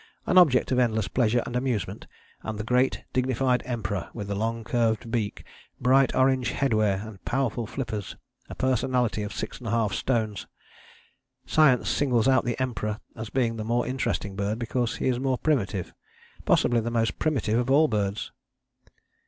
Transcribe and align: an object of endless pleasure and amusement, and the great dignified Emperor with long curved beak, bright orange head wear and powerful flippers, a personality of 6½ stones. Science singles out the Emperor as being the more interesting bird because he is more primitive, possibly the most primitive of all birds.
an 0.25 0.35
object 0.35 0.71
of 0.71 0.79
endless 0.79 1.07
pleasure 1.07 1.43
and 1.45 1.55
amusement, 1.55 2.07
and 2.41 2.57
the 2.57 2.63
great 2.63 3.03
dignified 3.13 3.61
Emperor 3.67 4.09
with 4.15 4.31
long 4.31 4.63
curved 4.63 5.11
beak, 5.11 5.43
bright 5.79 6.15
orange 6.15 6.49
head 6.49 6.73
wear 6.73 7.03
and 7.05 7.23
powerful 7.23 7.67
flippers, 7.67 8.15
a 8.49 8.55
personality 8.55 9.21
of 9.21 9.31
6½ 9.31 9.93
stones. 9.93 10.47
Science 11.45 11.87
singles 11.87 12.27
out 12.27 12.45
the 12.45 12.59
Emperor 12.59 12.99
as 13.15 13.29
being 13.29 13.57
the 13.57 13.63
more 13.63 13.85
interesting 13.85 14.35
bird 14.35 14.57
because 14.57 14.95
he 14.95 15.07
is 15.07 15.19
more 15.19 15.37
primitive, 15.37 15.93
possibly 16.45 16.79
the 16.79 16.89
most 16.89 17.19
primitive 17.19 17.59
of 17.59 17.69
all 17.69 17.87
birds. 17.87 18.31